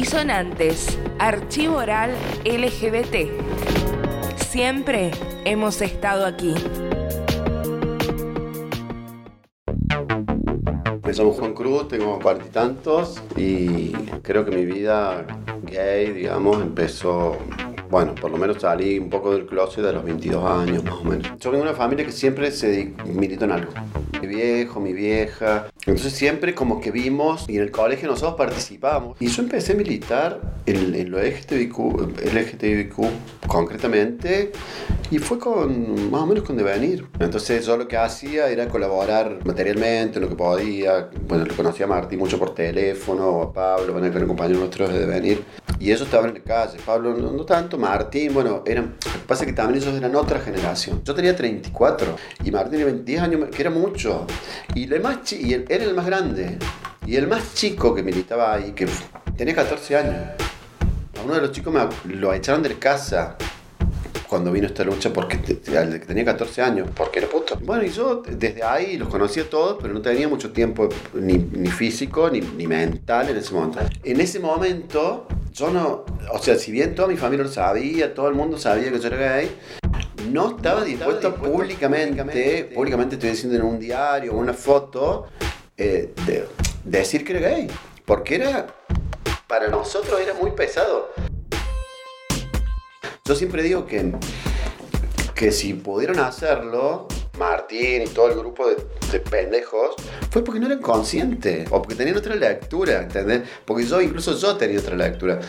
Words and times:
Disonantes, 0.00 0.96
Archivo 1.18 1.78
Oral 1.78 2.12
LGBT. 2.44 3.32
Siempre 4.36 5.10
hemos 5.44 5.82
estado 5.82 6.24
aquí. 6.24 6.54
Me 11.04 11.12
llamo 11.12 11.32
Juan 11.32 11.52
Cruz, 11.52 11.88
tengo 11.88 12.20
cuarenta 12.20 12.72
y 13.36 13.90
creo 14.22 14.44
que 14.44 14.52
mi 14.52 14.66
vida 14.66 15.26
gay, 15.64 16.12
digamos, 16.12 16.62
empezó 16.62 17.36
bueno, 17.90 18.14
por 18.14 18.30
lo 18.30 18.36
menos 18.36 18.60
salí 18.60 18.98
un 18.98 19.08
poco 19.08 19.32
del 19.32 19.46
closet 19.46 19.84
de 19.84 19.92
los 19.92 20.04
22 20.04 20.44
años 20.44 20.84
más 20.84 20.94
o 20.94 21.04
menos. 21.04 21.26
Yo 21.38 21.50
vengo 21.50 21.64
de 21.64 21.70
una 21.70 21.78
familia 21.78 22.04
que 22.04 22.12
siempre 22.12 22.50
se 22.50 22.92
militó 23.06 23.46
en 23.46 23.52
algo. 23.52 23.72
Mi 24.20 24.26
viejo, 24.26 24.80
mi 24.80 24.92
vieja. 24.92 25.68
Entonces 25.86 26.12
siempre 26.12 26.54
como 26.54 26.80
que 26.80 26.90
vimos 26.90 27.48
y 27.48 27.56
en 27.56 27.62
el 27.62 27.70
colegio 27.70 28.08
nosotros 28.08 28.34
participábamos. 28.36 29.16
Y 29.20 29.28
yo 29.28 29.42
empecé 29.42 29.72
a 29.72 29.76
militar 29.76 30.40
en, 30.66 30.94
en 30.94 31.10
lo 31.10 31.18
LGTBIQ, 31.18 31.78
LGTBIQ 32.34 32.96
concretamente 33.46 34.52
y 35.10 35.18
fue 35.18 35.38
con 35.38 36.10
más 36.10 36.22
o 36.22 36.26
menos 36.26 36.44
con 36.44 36.56
devenir. 36.56 37.06
Entonces 37.18 37.64
yo 37.64 37.76
lo 37.76 37.88
que 37.88 37.96
hacía 37.96 38.48
era 38.48 38.68
colaborar 38.68 39.38
materialmente 39.44 40.18
en 40.18 40.24
lo 40.24 40.28
que 40.28 40.36
podía. 40.36 41.08
Bueno, 41.26 41.46
lo 41.46 41.54
conocía 41.56 41.86
a 41.86 41.88
Martín 41.88 42.18
mucho 42.18 42.38
por 42.38 42.54
teléfono, 42.54 43.42
a 43.42 43.52
Pablo, 43.52 43.92
bueno, 43.92 44.10
que 44.10 44.16
era 44.16 44.24
un 44.24 44.28
compañero 44.28 44.60
nuestro 44.60 44.88
de 44.88 44.98
devenir. 45.00 45.42
Y 45.80 45.92
eso 45.92 46.04
estaba 46.04 46.26
en 46.26 46.34
la 46.34 46.40
calle. 46.40 46.78
Pablo 46.84 47.14
no, 47.14 47.44
tanto, 47.44 47.78
Martín, 47.78 48.34
bueno, 48.34 48.62
eran, 48.66 48.96
lo 49.04 49.12
que 49.12 49.26
pasa 49.26 49.44
es 49.44 49.50
que 49.50 49.52
también 49.54 49.82
ellos 49.82 49.94
eran 49.94 50.14
otra 50.16 50.40
generación. 50.40 51.02
Yo 51.04 51.14
tenía 51.14 51.36
34 51.36 52.16
y 52.44 52.50
Martín 52.50 52.80
tenía 52.80 52.92
10 52.92 53.20
años, 53.20 53.48
que 53.50 53.62
era 53.62 53.70
mucho. 53.70 54.26
Y, 54.74 54.92
el 54.92 55.00
más 55.00 55.32
y 55.32 55.54
él 55.54 55.64
era 55.68 55.84
el 55.84 55.94
más 55.94 56.06
grande. 56.06 56.58
Y 57.06 57.16
el 57.16 57.26
más 57.26 57.54
chico 57.54 57.94
que 57.94 58.02
militaba 58.02 58.54
ahí, 58.54 58.72
que 58.72 58.86
tenía 59.36 59.54
14 59.54 59.96
años. 59.96 60.14
A 61.18 61.24
uno 61.24 61.34
de 61.34 61.40
los 61.40 61.52
chicos 61.52 61.72
me, 61.72 62.14
lo 62.14 62.32
echaron 62.34 62.62
de 62.62 62.74
casa 62.78 63.36
cuando 64.28 64.52
vino 64.52 64.66
esta 64.66 64.84
lucha 64.84 65.12
porque 65.12 65.38
tenía 65.38 66.24
14 66.24 66.62
años, 66.62 66.88
porque 66.94 67.20
era 67.20 67.28
puto. 67.28 67.58
Bueno, 67.62 67.84
y 67.84 67.88
yo 67.88 68.22
desde 68.22 68.62
ahí 68.62 68.98
los 68.98 69.08
conocía 69.08 69.48
todos, 69.48 69.78
pero 69.80 69.94
no 69.94 70.02
tenía 70.02 70.28
mucho 70.28 70.52
tiempo 70.52 70.88
ni, 71.14 71.38
ni 71.38 71.70
físico 71.70 72.28
ni, 72.30 72.40
ni, 72.40 72.66
mental 72.66 73.30
en 73.30 73.38
ese 73.38 73.54
momento. 73.54 73.80
En 74.04 74.20
ese 74.20 74.38
momento, 74.38 75.26
yo 75.52 75.70
no, 75.70 76.04
o 76.32 76.38
sea, 76.38 76.56
si 76.56 76.70
bien 76.72 76.94
toda 76.94 77.08
mi 77.08 77.16
familia 77.16 77.44
lo 77.44 77.50
sabía, 77.50 78.14
todo 78.14 78.28
el 78.28 78.34
mundo 78.34 78.58
sabía 78.58 78.90
que 78.90 79.00
yo 79.00 79.08
era 79.08 79.36
gay, 79.36 79.50
no 80.30 80.56
estaba 80.56 80.84
dispuesto, 80.84 81.34
públicamente, 81.34 82.70
públicamente 82.74 83.16
estoy 83.16 83.30
diciendo 83.30 83.56
en 83.56 83.64
un 83.64 83.78
diario 83.78 84.34
una 84.34 84.52
foto, 84.54 85.26
eh, 85.76 86.12
de, 86.26 86.48
de 86.84 86.98
decir 86.98 87.24
que 87.24 87.36
era 87.36 87.48
gay. 87.48 87.68
Porque 88.04 88.36
era, 88.36 88.66
para 89.46 89.68
nosotros 89.68 90.20
era 90.20 90.34
muy 90.34 90.52
pesado. 90.52 91.10
Yo 93.24 93.34
siempre 93.34 93.62
digo 93.62 93.86
que, 93.86 94.12
que 95.34 95.52
si 95.52 95.74
pudieron 95.74 96.18
hacerlo, 96.18 97.08
Martín 97.38 98.02
y 98.02 98.06
todo 98.08 98.28
el 98.30 98.38
grupo 98.38 98.68
de, 98.68 98.76
pendejos, 99.20 99.94
fue 100.30 100.44
porque 100.44 100.60
no 100.60 100.66
eran 100.66 100.80
conscientes 100.80 101.66
o 101.70 101.80
porque 101.80 101.94
tenían 101.94 102.16
otra 102.16 102.34
lectura, 102.34 103.02
¿entendés? 103.02 103.42
Porque 103.64 103.84
yo, 103.84 104.00
incluso 104.00 104.36
yo 104.38 104.56
tenía 104.56 104.78
otra 104.80 104.96
lectura. 104.96 105.40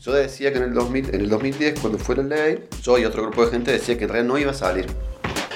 Yo 0.00 0.12
decía 0.12 0.52
que 0.52 0.58
en 0.58 0.64
el, 0.64 0.74
2000, 0.74 1.14
en 1.14 1.20
el 1.22 1.28
2010, 1.28 1.80
cuando 1.80 1.98
fue 1.98 2.16
la 2.16 2.22
ley, 2.22 2.68
yo 2.82 2.98
y 2.98 3.04
otro 3.04 3.22
grupo 3.22 3.44
de 3.44 3.50
gente 3.50 3.72
decía 3.72 3.98
que 3.98 4.04
en 4.04 4.10
realidad 4.10 4.32
no 4.32 4.38
iba 4.38 4.52
a 4.52 4.54
salir. 4.54 4.86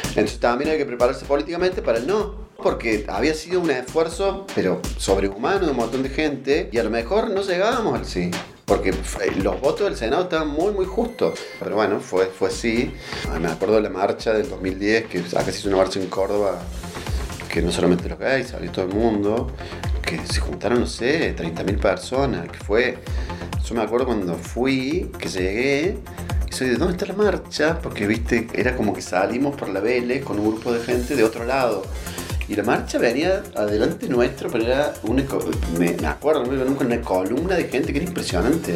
Entonces 0.09 0.41
también 0.41 0.71
hay 0.71 0.79
que 0.79 0.87
prepararse 0.87 1.25
políticamente 1.25 1.83
para 1.83 1.99
el 1.99 2.07
no. 2.07 2.51
Porque 2.57 3.05
había 3.09 3.35
sido 3.35 3.61
un 3.61 3.71
esfuerzo, 3.71 4.47
pero 4.55 4.81
sobrehumano 4.97 5.67
de 5.67 5.71
un 5.73 5.77
montón 5.77 6.03
de 6.03 6.09
gente, 6.09 6.69
y 6.71 6.79
a 6.79 6.85
lo 6.85 6.91
mejor 6.91 7.31
no 7.31 7.43
llegábamos 7.43 7.99
al 7.99 8.07
sí 8.07 8.31
porque 8.73 8.95
los 9.43 9.61
votos 9.61 9.87
del 9.87 9.97
Senado 9.97 10.23
estaban 10.23 10.49
muy, 10.49 10.73
muy 10.73 10.87
justos. 10.87 11.39
Pero 11.59 11.77
bueno, 11.77 12.01
fue, 12.01 12.25
fue 12.25 12.49
así. 12.49 12.91
Ah, 13.31 13.39
me 13.39 13.49
acuerdo 13.49 13.75
de 13.75 13.83
la 13.83 13.91
marcha 13.91 14.33
del 14.33 14.49
2010, 14.49 15.07
que 15.09 15.19
acá 15.19 15.45
se 15.45 15.59
hizo 15.59 15.69
una 15.69 15.77
marcha 15.77 16.01
en 16.01 16.07
Córdoba, 16.07 16.59
que 17.51 17.61
no 17.61 17.71
solamente 17.71 18.09
los 18.09 18.19
gays, 18.19 18.49
salió 18.49 18.71
todo 18.73 18.87
el 18.87 18.95
mundo, 18.95 19.51
que 20.01 20.19
se 20.25 20.41
juntaron, 20.41 20.81
no 20.81 20.87
sé, 20.87 21.37
30.000 21.37 21.79
personas, 21.81 22.47
fue... 22.65 22.97
Yo 23.63 23.75
me 23.75 23.83
acuerdo 23.83 24.07
cuando 24.07 24.35
fui, 24.37 25.13
que 25.19 25.29
llegué, 25.29 25.99
y 26.51 26.53
soy 26.55 26.71
de 26.71 26.77
¿dónde 26.77 26.95
está 26.95 27.05
la 27.05 27.15
marcha? 27.15 27.79
Porque, 27.79 28.07
viste, 28.07 28.49
era 28.55 28.75
como 28.75 28.95
que 28.95 29.03
salimos 29.03 29.55
por 29.55 29.69
la 29.69 29.81
Vélez 29.81 30.25
con 30.25 30.39
un 30.39 30.51
grupo 30.51 30.73
de 30.73 30.81
gente 30.81 31.15
de 31.15 31.25
otro 31.25 31.45
lado. 31.45 31.83
Y 32.53 32.55
la 32.55 32.65
marcha 32.65 32.99
venía 32.99 33.43
adelante 33.57 34.07
nuestro, 34.11 34.51
pero 34.51 34.67
era 34.67 34.93
una, 35.05 35.25
me, 35.79 35.95
me 35.95 36.07
acuerdo, 36.07 36.45
me 36.45 36.63
una 36.63 37.01
columna 37.01 37.55
de 37.55 37.65
gente 37.65 37.95
que 37.95 37.99
era 37.99 38.07
impresionante. 38.07 38.75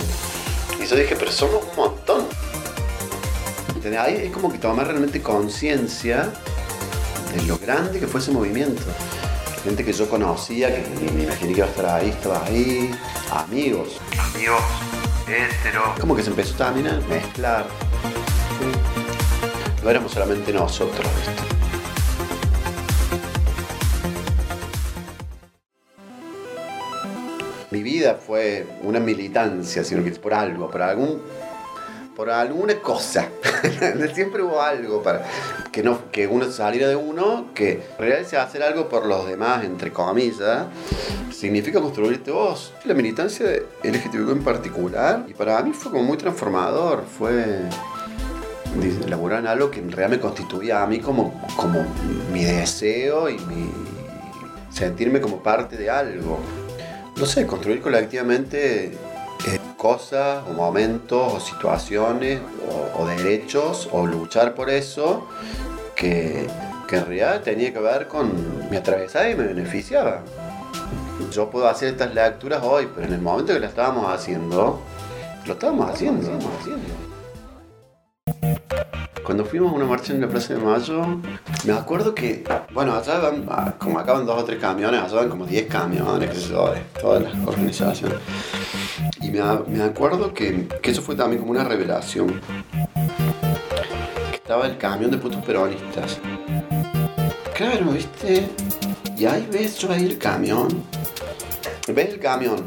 Y 0.83 0.87
yo 0.87 0.97
dije, 0.97 1.15
pero 1.15 1.31
somos 1.31 1.63
un 1.63 1.77
montón. 1.77 2.25
¿Entendés? 3.75 4.01
Ahí 4.01 4.15
es 4.15 4.33
como 4.33 4.51
que 4.51 4.57
tomar 4.57 4.87
realmente 4.87 5.21
conciencia 5.21 6.31
de 7.35 7.43
lo 7.43 7.59
grande 7.59 8.01
que 8.01 8.07
fue 8.07 8.21
ese 8.21 8.31
movimiento. 8.31 8.81
Gente 9.63 9.85
que 9.85 9.93
yo 9.93 10.09
conocía, 10.09 10.75
que 10.75 10.83
ni 11.05 11.13
me 11.13 11.25
imaginé 11.25 11.53
que 11.53 11.59
iba 11.59 11.67
a 11.67 11.71
estar 11.71 11.87
ahí, 11.87 12.09
estaba 12.09 12.47
ahí. 12.47 12.91
Amigos. 13.31 14.01
Amigos, 14.19 14.63
hetero. 15.29 15.95
Como 16.01 16.17
que 16.17 16.23
se 16.23 16.31
empezó 16.31 16.55
también 16.55 16.87
a 16.87 16.99
mezclar. 17.11 17.67
No 19.85 19.91
éramos 19.91 20.13
solamente 20.13 20.51
nosotros, 20.51 21.07
¿viste? 21.19 21.66
Vida 28.07 28.15
fue 28.15 28.67
una 28.83 29.01
militancia, 29.01 29.83
sino 29.83 30.05
que 30.05 30.11
por 30.13 30.35
algo, 30.35 30.71
por 30.71 30.83
algún 30.83 31.21
por 32.15 32.31
alguna 32.31 32.81
cosa. 32.81 33.29
Siempre 34.15 34.43
hubo 34.43 34.63
algo 34.63 35.03
para 35.03 35.23
que 35.71 35.83
no 35.83 36.11
que 36.11 36.27
uno 36.27 36.51
saliera 36.51 36.89
de 36.89 36.97
uno, 36.97 37.49
que 37.55 37.83
realmente 37.99 38.39
hacer 38.39 38.63
algo 38.63 38.89
por 38.89 39.05
los 39.05 39.29
demás, 39.29 39.65
entre 39.65 39.93
comillas, 39.93 40.67
significa 41.31 41.79
construirte 41.79 42.31
vos. 42.31 42.73
La 42.87 42.95
militancia 42.95 43.47
de 43.47 43.67
LGTBQ 43.85 44.31
en 44.31 44.43
particular, 44.43 45.27
y 45.29 45.35
para 45.35 45.63
mí 45.63 45.73
fue 45.75 45.93
como 45.93 46.05
muy 46.05 46.17
transformador, 46.17 47.05
fue 47.05 47.69
elaborar 49.05 49.41
en 49.41 49.49
algo 49.49 49.71
que 49.71 49.81
en 49.81 49.93
realidad 49.93 50.17
me 50.17 50.21
constituía 50.21 50.83
a 50.83 50.87
mí 50.87 51.01
como, 51.01 51.43
como 51.55 51.85
mi 52.33 52.45
deseo 52.45 53.29
y 53.29 53.39
mi 53.41 53.71
sentirme 54.71 55.21
como 55.21 55.43
parte 55.43 55.77
de 55.77 55.91
algo 55.91 56.41
no 57.17 57.25
sé, 57.25 57.47
construir 57.47 57.81
colectivamente 57.81 58.87
eh, 58.87 59.61
cosas 59.77 60.45
o 60.49 60.53
momentos 60.53 61.33
o 61.35 61.41
situaciones 61.41 62.41
o, 62.95 63.07
derechos 63.07 63.89
o 63.93 64.07
luchar 64.07 64.55
por 64.55 64.71
eso 64.71 65.27
que, 65.95 66.47
que, 66.89 66.97
en 66.97 67.07
realidad 67.07 67.43
tenía 67.43 67.73
que 67.73 67.79
ver 67.79 68.09
con 68.09 68.69
mi 68.71 68.77
atravesada 68.77 69.31
y 69.31 69.35
me 69.35 69.45
beneficiaba. 69.45 70.23
Yo 71.33 71.51
puedo 71.51 71.69
hacer 71.69 71.91
estas 71.91 72.15
lecturas 72.15 72.63
hoy, 72.63 72.89
pero 72.95 73.07
en 73.07 73.15
el 73.15 73.21
momento 73.21 73.53
que 73.53 73.61
la 73.61 73.69
estábamos 73.69 74.13
haciendo, 74.13 74.81
lo 75.47 75.53
estábamos 75.53 75.91
haciendo. 75.91 76.29
Lo 76.29 76.35
estábamos 76.35 76.61
haciendo. 76.61 77.06
Cuando 79.27 79.45
fuimos 79.45 79.73
a 79.73 79.75
una 79.75 79.87
marcha 79.87 80.13
en 80.13 80.21
la 80.21 80.29
Plaza 80.29 80.55
de 80.55 80.61
Mayo, 80.61 81.05
me 81.65 81.73
acuerdo 81.73 82.15
que, 82.15 82.45
bueno, 82.73 82.95
allá 82.95 83.19
van, 83.19 83.45
ah, 83.51 83.75
como 83.77 83.99
acaban 83.99 84.25
dos 84.25 84.41
o 84.41 84.45
tres 84.45 84.61
camiones, 84.61 85.03
allá 85.03 85.17
van 85.17 85.29
como 85.29 85.45
10 85.45 85.67
camiones, 85.67 86.49
de 86.49 86.55
todas 87.01 87.23
las 87.25 87.35
organizaciones. 87.45 88.19
Y 89.21 89.31
me, 89.31 89.83
acuerdo 89.83 90.33
que, 90.33 90.69
eso 90.81 91.03
fue 91.03 91.17
también 91.17 91.41
como 91.41 91.51
una 91.51 91.65
revelación. 91.65 92.41
Estaba 94.33 94.69
el 94.69 94.79
camión 94.79 95.11
de 95.11 95.19
putos 95.19 95.45
peronistas. 95.45 96.21
Claro, 97.53 97.87
¿viste? 97.87 98.49
Y 99.19 99.25
ahí 99.25 99.49
ves, 99.51 99.77
yo 99.79 99.91
ahí 99.91 100.05
el 100.05 100.19
camión. 100.19 100.69
Ves 101.93 102.11
el 102.11 102.21
camión 102.21 102.63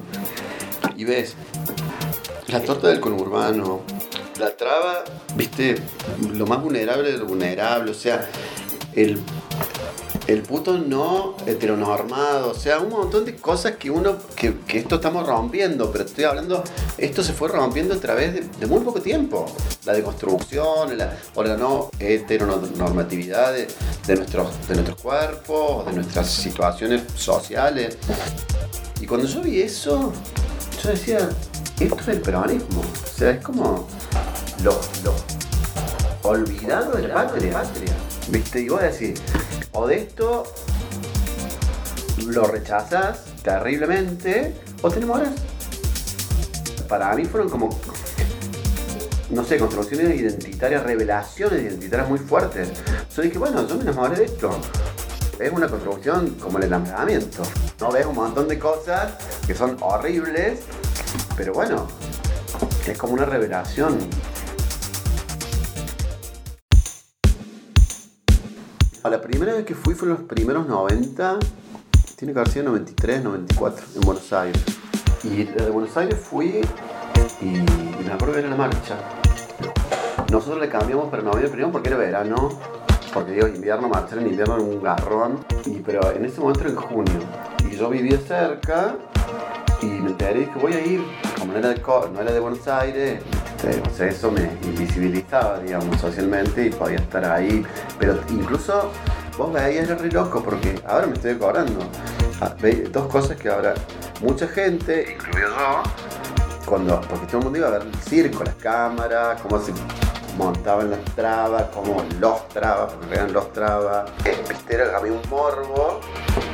y 0.97 1.05
ves 1.05 1.37
la 2.47 2.59
torta 2.59 2.89
del 2.89 2.99
conurbano, 2.99 3.83
la 4.39 4.55
traba, 4.55 5.03
viste, 5.35 5.75
lo 6.33 6.47
más 6.47 6.61
vulnerable 6.61 7.11
de 7.11 7.17
lo 7.17 7.25
vulnerable, 7.25 7.91
o 7.91 7.93
sea, 7.93 8.27
el, 8.95 9.19
el 10.27 10.41
puto 10.43 10.77
no 10.77 11.35
heteronormado, 11.45 12.51
o 12.51 12.53
sea, 12.53 12.79
un 12.79 12.89
montón 12.89 13.25
de 13.25 13.35
cosas 13.35 13.75
que 13.75 13.89
uno, 13.91 14.17
que, 14.35 14.55
esto 14.69 14.95
estamos 14.95 15.27
rompiendo, 15.27 15.91
pero 15.91 16.05
estoy 16.05 16.23
hablando, 16.23 16.63
esto 16.97 17.23
se 17.23 17.33
fue 17.33 17.49
rompiendo 17.49 17.93
a 17.93 17.97
través 17.99 18.33
de, 18.59 18.67
muy 18.67 18.79
poco 18.79 19.01
tiempo. 19.01 19.45
La 19.85 19.93
deconstrucción, 19.93 20.89
o 21.35 21.43
la 21.43 21.57
no 21.57 21.89
heteronormatividad 21.99 23.53
de, 23.53 23.67
de, 24.07 24.15
nuestros, 24.15 24.67
de 24.67 24.75
nuestros 24.75 25.01
cuerpos, 25.01 25.85
de 25.85 25.93
nuestras 25.93 26.29
situaciones 26.29 27.03
sociales. 27.15 27.97
Y 29.01 29.05
cuando 29.05 29.27
yo 29.27 29.41
vi 29.41 29.61
eso, 29.61 30.13
yo 30.83 30.89
decía, 30.89 31.29
esto 31.79 31.99
es 32.01 32.07
el 32.09 32.21
peronismo. 32.21 32.81
O 32.81 33.17
sea, 33.17 33.31
es 33.31 33.43
como 33.43 33.87
lo, 34.63 34.79
lo 35.03 35.13
olvidado 36.23 36.93
de 36.93 37.07
la 37.07 37.15
patria. 37.15 37.63
¿Viste? 38.29 38.61
Y 38.61 38.69
vos 38.69 38.81
decís, 38.81 39.21
o 39.71 39.87
de 39.87 39.97
esto 39.99 40.43
lo 42.27 42.45
rechazas 42.45 43.25
terriblemente, 43.43 44.53
o 44.81 44.89
te 44.89 44.97
enamoras. 44.97 45.33
para 46.87 47.13
mí 47.15 47.25
fueron 47.25 47.49
como, 47.49 47.69
no 49.29 49.43
sé, 49.43 49.57
construcciones 49.57 50.19
identitarias, 50.19 50.83
revelaciones 50.83 51.63
identitarias 51.63 52.09
muy 52.09 52.19
fuertes. 52.19 52.69
Yo 53.15 53.21
dije, 53.21 53.37
bueno, 53.37 53.67
yo 53.67 53.75
me 53.75 53.83
enamoré 53.83 54.17
de 54.17 54.25
esto. 54.25 54.51
Es 55.39 55.51
una 55.51 55.67
construcción 55.67 56.35
como 56.35 56.57
el 56.57 56.65
enamoramiento. 56.65 57.43
No 57.79 57.91
ves 57.91 58.05
un 58.05 58.15
montón 58.15 58.47
de 58.47 58.59
cosas 58.59 59.13
que 59.47 59.55
son 59.55 59.77
horribles, 59.79 60.59
pero 61.37 61.53
bueno, 61.53 61.87
es 62.85 62.97
como 62.97 63.13
una 63.13 63.25
revelación. 63.25 63.97
A 69.01 69.09
la 69.09 69.21
primera 69.21 69.53
vez 69.53 69.65
que 69.65 69.75
fui 69.75 69.93
fue 69.93 70.09
en 70.09 70.15
los 70.15 70.23
primeros 70.23 70.67
90, 70.67 71.39
tiene 72.17 72.33
que 72.33 72.39
haber 72.39 72.51
sido 72.51 72.65
93, 72.65 73.23
94, 73.23 73.85
en 73.95 74.01
Buenos 74.01 74.33
Aires. 74.33 74.61
Y 75.23 75.45
de 75.45 75.69
Buenos 75.69 75.95
Aires 75.95 76.19
fui 76.19 76.59
y 77.39 77.45
me 77.45 78.11
acuerdo 78.11 78.33
que 78.33 78.39
era 78.39 78.49
la 78.49 78.57
marcha. 78.57 78.97
Nosotros 80.29 80.59
le 80.59 80.67
cambiamos 80.67 81.09
para 81.09 81.23
noviembre 81.23 81.49
primero 81.49 81.71
porque 81.71 81.87
era 81.87 81.97
verano, 81.97 82.49
porque 83.13 83.31
digo 83.31 83.47
invierno, 83.47 83.87
marchar 83.87 84.17
en 84.17 84.27
invierno 84.27 84.57
en 84.57 84.63
un 84.63 84.83
garrón, 84.83 85.45
y, 85.65 85.79
pero 85.79 86.11
en 86.11 86.25
ese 86.25 86.41
momento 86.41 86.61
era 86.61 86.71
en 86.71 86.75
junio. 86.75 87.19
Y 87.71 87.77
yo 87.77 87.89
vivía 87.89 88.19
cerca 88.19 88.97
y 89.81 89.85
me 89.85 90.09
enteré 90.09 90.41
dije 90.41 90.59
voy 90.61 90.73
a 90.73 90.85
ir, 90.85 91.01
como 91.39 91.53
no 91.53 91.59
era 91.59 91.69
de, 91.69 91.81
no 91.81 92.19
era 92.19 92.33
de 92.33 92.39
Buenos 92.41 92.67
Aires, 92.67 93.23
este, 93.63 94.07
eso 94.07 94.31
me 94.31 94.43
invisibilizaba, 94.63 95.59
digamos, 95.59 95.99
socialmente 95.99 96.67
y 96.67 96.69
podía 96.69 96.97
estar 96.97 97.25
ahí, 97.25 97.65
pero 97.99 98.19
incluso 98.29 98.91
vos 99.37 99.51
veías, 99.51 99.85
era 99.85 99.95
re 99.95 100.09
loco 100.11 100.41
porque 100.41 100.79
ahora 100.87 101.07
me 101.07 101.13
estoy 101.13 101.31
acordando. 101.31 101.79
Ah, 102.41 102.55
dos 102.91 103.07
cosas 103.07 103.37
que 103.37 103.49
ahora 103.49 103.73
mucha 104.21 104.47
gente, 104.47 105.13
incluido 105.13 105.49
yo, 105.49 105.83
cuando, 106.65 107.01
porque 107.01 107.25
todo 107.25 107.39
el 107.39 107.43
mundo 107.43 107.59
iba 107.59 107.67
a 107.67 107.71
ver 107.71 107.81
el 107.81 107.95
circo, 107.95 108.43
las 108.43 108.55
cámaras, 108.55 109.41
cómo 109.41 109.59
se 109.59 109.73
montaban 110.37 110.91
las 110.91 111.03
trabas, 111.15 111.63
cómo 111.73 112.01
los 112.19 112.47
trabas, 112.49 112.93
porque 112.93 113.15
eran 113.15 113.33
los 113.33 113.51
trabas, 113.51 114.09
viste, 114.47 114.75
era 114.75 114.95
había 114.95 115.11
un 115.11 115.21
morbo, 115.29 115.99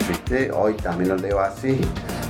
viste, 0.07 0.51
hoy 0.51 0.73
también 0.73 1.09
lo 1.09 1.17
leo 1.17 1.39
así. 1.39 1.79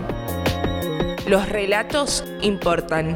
Los 1.28 1.48
relatos 1.48 2.24
importan. 2.42 3.14